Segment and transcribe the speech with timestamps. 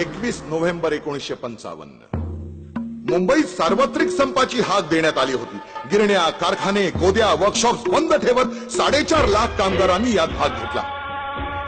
[0.00, 2.18] एकवीस नोव्हेंबर एकोणीसशे पंचावन्न.
[3.10, 5.56] मुंबईत सार्वत्रिक संपाची हाक देण्यात आली होती.
[5.90, 10.82] गिरण्या कारखाने गोद्या वर्कशॉप्स बंद ठेवत साडेचार लाख कामगारांनी यात भाग घेतला.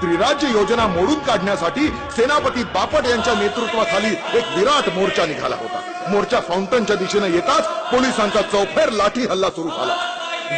[0.03, 5.81] त्रिराज्य योजना मोडून काढण्यासाठी सेनापती बापट यांच्या नेतृत्वाखाली एक विराट मोर्चा निघाला होता.
[6.09, 9.97] मोर्चा फाउंटनच्या दिशेने येताच पोलिसांचा चौफेर लाठी हल्ला सुरू झाला.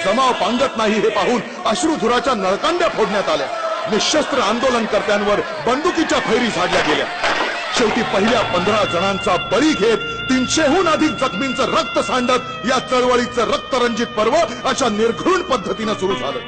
[0.05, 3.47] जमाव पांगत नाही हे पाहून अश्रुधुराच्या नळकांड्या फोडण्यात आल्या.
[3.91, 7.07] निशस्त्र आंदोलनकर्त्यांवर बंदुकीच्या फैरी झाडल्या गेल्या.
[7.79, 9.99] शेवटी पहिल्या पंधरा जणांचा बळी घेत
[10.31, 16.39] तीनशेहून अधिक जखमींचं रक्त सांडत या चळवळीचं रक्तरंजित पर्व अशा निर्घृण पद्धतीनं सुरू झालं.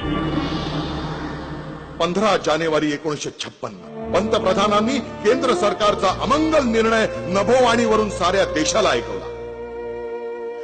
[2.00, 4.12] पंधरा जानेवारी एकोणीशे छप्पन्न.
[4.12, 9.24] पंतप्रधानांनी केंद्र सरकारचा अमंगल निर्णय नभोवाणीवरून साऱ्या देशाला ऐकवला.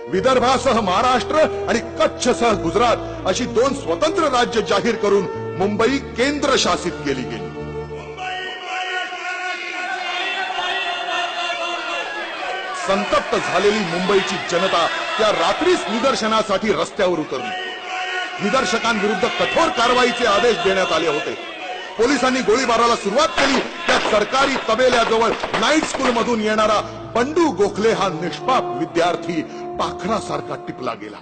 [0.08, 1.36] विदर्भासह महाराष्ट्र
[1.68, 5.26] आणि कच्छसह गुजरात अशी दोन स्वतंत्र राज्य जाहीर करून
[5.58, 7.51] मुंबई केंद्र शासित केली गेली.
[12.86, 14.86] संतप्त झालेली मुंबईची जनता
[15.18, 17.50] त्या रात्रीच निदर्शनासाठी रस्त्यावर उतरली.
[18.42, 21.34] निदर्शकांविरुद्ध कठोर कारवाईचे आदेश देण्यात आले होते.
[21.98, 23.60] पोलिसांनी गोळीबाराला सुरुवात केली.
[23.60, 26.80] त्या सरकारी तबेल्याजवळ नाईट स्कूल मधून येणारा
[27.14, 29.42] बंडू गोखले हा निष्पाप विद्यार्थी
[29.78, 31.18] पाखरासारखा टिपला गेला.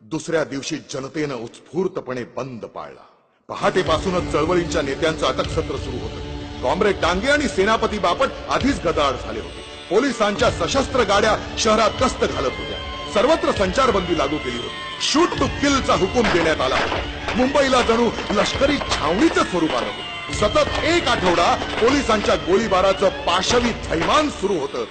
[0.00, 3.04] दुसऱ्या दिवशी जनतेनं उत्स्फूर्तपणे बंद पाळला.
[3.48, 6.20] पहाटेपासूनच चळवळींच्या नेत्यांचं अटक सत्र सुरू होतं.
[6.62, 9.73] कॉम्रेड डांगे आणि सेनापती बापट आधीच गदाड झाले होते.
[9.94, 12.78] पोलिसांच्या सशस्त्र गाड्या शहरात गस्त घालत होत्या.
[13.14, 15.02] सर्वत्र संचारबंदी लागू केली होती.
[15.08, 16.78] शूट टू किलचा हुकूम देण्यात आला
[17.34, 20.32] मुंबईला जणू लष्करी छावणीचं स्वरूप आलं होतं.
[20.38, 24.84] सतत एक आठवडा पोलिसांच्या गोळीबाराचं पाशवी थैमान सुरू होतं.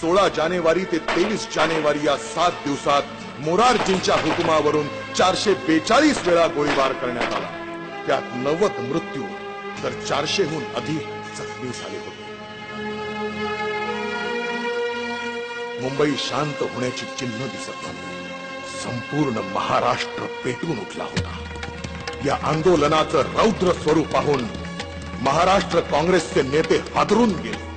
[0.00, 3.02] सोळा जानेवारी ते तेवीस जानेवारी या सात दिवसात
[3.40, 7.50] मोरारजींच्या हुकुमावरून चारशे बेचाळीस वेळा गोळीबार करण्यात आला.
[8.06, 9.22] त्यात नव्वद मृत्यू
[9.82, 11.06] तर चारशेहून अधिक
[11.36, 12.31] जखमी झाले होते.
[15.82, 18.12] मुंबई शांत होण्याची चिन्ह दिसत नव्हती.
[18.82, 21.36] संपूर्ण महाराष्ट्र पेटून उठला होता.
[22.26, 24.46] या आंदोलनाचं रौद्र स्वरूप पाहून
[25.22, 27.72] महाराष्ट्र काँग्रेसचे नेते हादरून गेले.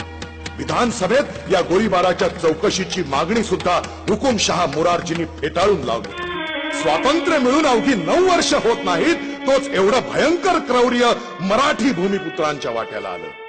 [0.58, 6.12] विधानसभेत या गोळीबाराच्या चौकशीची मागणी सुद्धा हुकुमशहा मोरारजींनी फेटाळून लावली.
[6.82, 9.16] स्वातंत्र्य मिळून अवघी नऊ वर्ष होत नाहीत
[9.48, 13.45] तोच एवढं भयंकर क्रौर्य मराठी भूमिपुत्रांच्या वाट्याला आलं.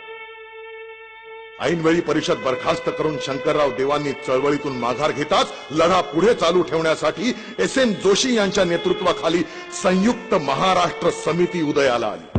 [1.60, 7.92] ऐनवेळी परिषद बरखास्त करून शंकरराव देवांनी चळवळीतून माघार घेताच लढा पुढे चालू ठेवण्यासाठी एस एन
[7.92, 9.42] जोशी यांच्या नेतृत्वाखाली
[9.82, 12.38] संयुक्त महाराष्ट्र समिती उदयाला आली.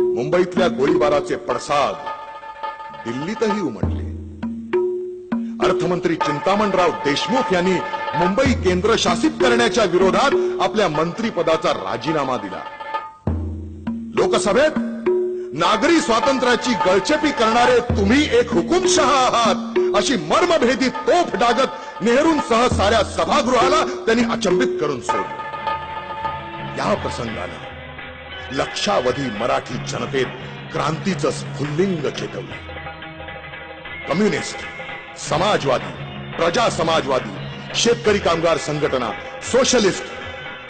[0.00, 1.94] मुंबईतल्या गोळीबाराचे पडसाद
[3.08, 4.02] दिल्लीतही उमटले.
[5.66, 7.74] अर्थमंत्री चिंतामणराव देशमुख यांनी
[8.18, 12.62] मुंबई केंद्र शासित करण्याच्या विरोधात आपल्या मंत्रीपदाचा राजीनामा दिला.
[14.14, 14.78] लोकसभेत
[15.54, 19.78] नागरी स्वातंत्र्याची गळचेपी करणारे तुम्ही एक हुकुमशहा आहात.
[19.96, 21.68] अशी मर्मभेदी तोफ डागत
[22.00, 25.36] नेहरूंसह साऱ्या सभागृहाला त्यांनी अचंबित करून सोडलं.
[26.78, 30.26] या प्रसंगानं लक्षावधी मराठी जनतेत
[30.72, 32.56] क्रांतीचं स्फुल्लिंग चेतवलं.
[34.08, 34.56] कम्युनिस्ट
[35.18, 35.92] समाजवादी
[36.36, 37.36] प्रजा समाजवादी
[37.74, 39.10] शेतकरी कामगार संघटना
[39.42, 40.04] सोशलिस्ट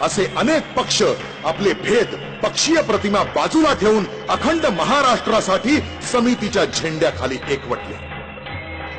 [0.01, 1.01] असे अनेक पक्ष
[1.45, 5.79] आपले भेद पक्षीय प्रतिमा बाजूला ठेवून अखंड महाराष्ट्रासाठी
[6.11, 7.95] समितीच्या झेंड्याखाली एकवटले.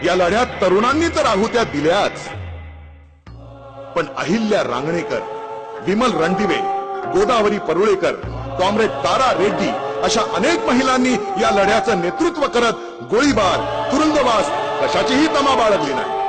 [0.06, 2.28] या लढ्यात तरुणांनी तर आहुत्या दिल्याच.
[3.97, 5.21] पण अहिल्या रांगणेकर
[5.81, 6.56] विमल रणदिवे
[7.15, 8.12] गोदावरी परुळेकर
[8.61, 9.69] कॉम्रेड तारा रेड्डी
[10.03, 14.47] अशा अनेक महिलांनी या लढ्याचं नेतृत्व करत गोळीबार तुरुंगवास
[14.82, 16.24] कशाचीही तमा बाळगली नाही.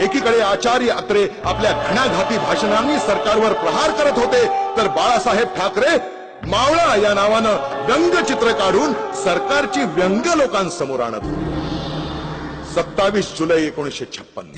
[0.00, 4.44] एकीकडे आचार्य अत्रे आपल्या घणाघाती भाषणांनी सरकारवर प्रहार करत होते
[4.76, 5.96] तर बाळासाहेब ठाकरे
[6.46, 8.92] मावळा या नावानं व्यंगचित्र काढून
[9.24, 11.56] सरकारची व्यंग लोकांसमोर आणत होते.
[12.74, 14.50] सत्तावीस जुलै एकोणीशे छप्पन.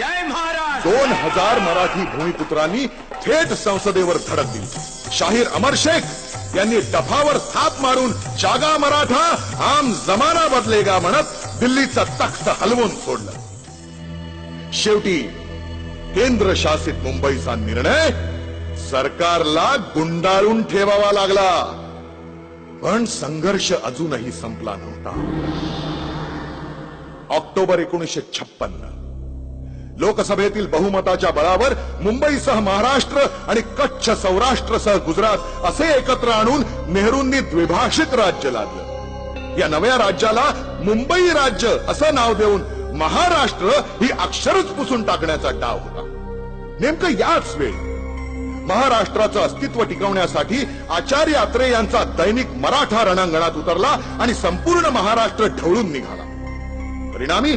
[0.84, 2.87] दोन हजार मराठी भूमिपुत्रांनी
[3.25, 4.67] थेट संसदेवर धडक दिली.
[5.19, 9.25] शाहीर अमर शेख यांनी डफावर थाप मारून जागा मराठा
[9.72, 13.31] आम जमाना बदलेगा म्हणत दिल्लीचा तख्त हलवून सोडलं.
[14.72, 15.22] शेवटी
[16.15, 18.09] केंद्र शासित मुंबईचा निर्णय
[18.91, 21.65] सरकारला गुंडाळून ठेवावा लागला.
[22.83, 25.11] पण संघर्ष अजूनही संपला नव्हता.
[27.31, 28.97] ऑक्टोबर एकोणीशे छप्पन्न.
[29.99, 33.19] लोकसभेतील बहुमताच्या बळावर मुंबईसह महाराष्ट्र
[33.49, 38.91] आणि कच्छ सौराष्ट्रसह गुजरात असे एकत्र आणून नेहरूंनी द्विभाषिक राज्य लादलं.
[39.59, 40.53] या नव्या राज्याला
[40.84, 43.66] मुंबई राज्य असं नाव देऊन महाराष्ट्र
[44.01, 46.07] ही अक्षरच पुसून टाकण्याचा डाव होता.
[46.81, 47.89] नेमकं याच वेळी
[48.66, 56.22] महाराष्ट्राचं अस्तित्व टिकवण्यासाठी आचार्य अत्रे यांचा दैनिक मराठा रणांगणात उतरला आणि संपूर्ण महाराष्ट्र ढवळून निघाला.
[57.15, 57.57] परिणामी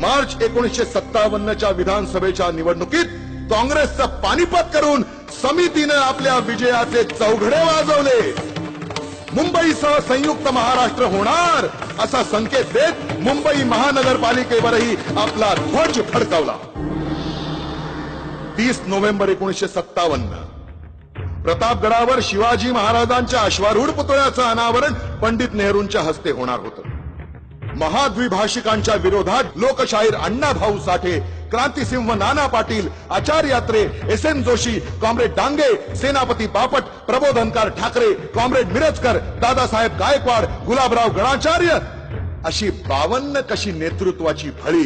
[0.00, 3.04] मार्च एकोणीसशे सत्तावन्नच्या विधानसभेच्या निवडणुकीत
[3.50, 5.02] काँग्रेसचं पानिपत करून
[5.42, 8.51] समितीनं आपल्या विजयाचे चौघडे वाजवले.
[9.32, 11.66] मुंबईसह संयुक्त महाराष्ट्र होणार
[12.04, 16.52] असा संकेत देत मुंबई महानगरपालिकेवरही आपला ध्वज फडकावला.
[18.58, 20.30] तीस नोव्हेंबर एकोणीसशे सत्तावन्न.
[21.42, 26.82] प्रतापगडावर शिवाजी महाराजांच्या अश्वारूढ पुतळ्याचं अनावरण पंडित नेहरूंच्या हस्ते होणार होतं.
[27.78, 35.34] महाद्विभाषिकांच्या विरोधात लोकशाहीर Anna Bhau Sathe Krantisinh Nana Patil Acharya Atre S N Joshi comrade
[35.34, 41.78] Dange Senapati Bapat Prabodhankar Thackeray comrade Mirajkar Dadasaheb Gaikwad Gulabrao Ganacharya
[42.46, 44.84] अशी बावन्न कशी नेतृत्वाची फळी.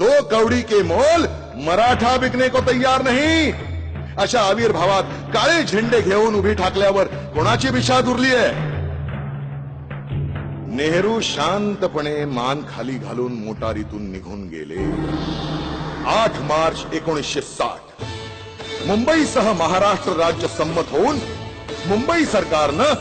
[0.00, 1.26] दो कवडी के मोल
[1.66, 3.50] मराठा बिकने को तयार नाही.
[4.18, 5.02] अशा आविर्भावात
[5.34, 8.69] काळे झेंडे घेऊन उभी ठाकल्यावर कोणाची बिशाद दुरली आहे?
[10.80, 14.84] नेहरू शांतपणे मान खाली घालून मोटारीतून निघून गेले.
[16.10, 18.02] आठ मार्च एकोणीसशे साठ.
[18.86, 21.18] मुंबईसह महाराष्ट्र राज्य संमत होऊन
[21.86, 22.94] मुंबई सरकारनं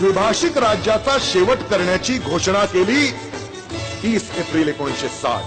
[0.00, 3.10] द्विभाषिक राज्याचा शेवट करण्याची घोषणा केली.
[4.02, 5.44] तीस एप्रिल एकोणीसशे साठ.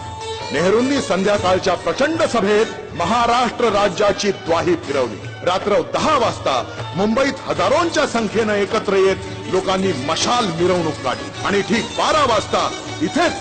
[0.53, 5.30] नेहरूंनी संध्याकाळच्या प्रचंड सभेत महाराष्ट्र राज्याची द्वाही फिरवली.
[5.45, 6.53] रात्र दहा वाजता
[6.95, 11.29] मुंबईत हजारोंच्या संख्येनं एकत्र येत लोकांनी मशाल मिरवणूक काढली.
[11.45, 12.69] आणि ठीक बारा वाजता
[13.01, 13.31] इथेच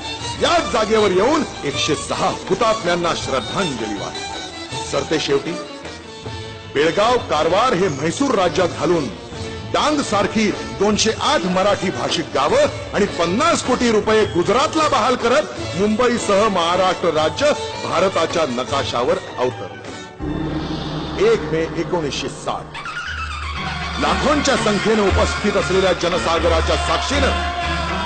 [0.42, 4.90] याच जागेवर येऊन एकशे सहा हुतात्म्यांना श्रद्धांजली वाहिली.
[4.90, 5.52] सरते शेवटी?
[6.74, 9.08] बेळगाव कारवार हे म्हैसूर राज्यात घालून
[9.72, 16.48] डांग सारखी दोनशे आठ मराठी भाषिक गावं आणि पन्नास कोटी रुपये गुजरातला बहाल करत मुंबईसह
[16.48, 17.52] महाराष्ट्र राज्य
[17.84, 19.79] भारताच्या नकाशावर अवतरलं.
[21.20, 22.76] एक मे एकोणीसशे साठ
[24.00, 27.26] लाखोंच्या संख्येने उपस्थित असलेल्या जनसागराच्या साक्षीनं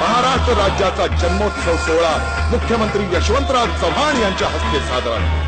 [0.00, 5.40] महाराष्ट्र राज्याचा जन्मोत्सव सोहळा मुख्यमंत्री यशवंतराव चव्हाण यांच्या हस्ते साजरा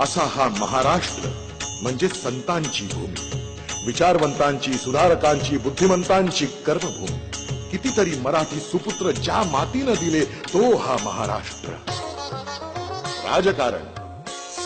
[0.00, 1.28] असा हा महाराष्ट्र
[1.82, 3.38] म्हणजे संतांची भूमी.
[3.86, 7.18] विचारवंतांची सुधारकांची बुद्धिमंतांची कर्मभूमी.
[7.70, 11.70] कितीतरी मराठी सुपुत्र ज्या मातीनं दिले तो हा महाराष्ट्र.
[13.30, 13.84] राजकारण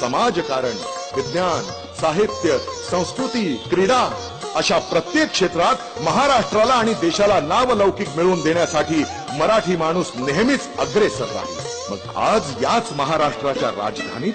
[0.01, 1.65] समाजकारण विज्ञान
[2.01, 2.59] साहित्य
[2.91, 4.11] संस्कृती क्रीडा
[4.57, 9.05] अशा प्रत्येक क्षेत्रात महाराष्ट्राला आणि देशाला नावलौकिक मिळवून देण्यासाठी
[9.39, 11.59] मराठी माणूस नेहमीच अग्रेसर राहील.
[11.91, 14.33] मग आज याच महाराष्ट्राच्या राजधानीत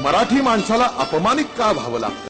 [0.00, 2.28] मराठी माणसाला अपमानित का व्हावं लागतं?